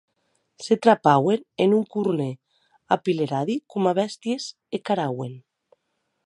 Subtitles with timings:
[0.67, 2.33] Se trapauen en un cornèr
[2.97, 4.43] apileradi coma bèsties
[4.79, 5.33] e carauen.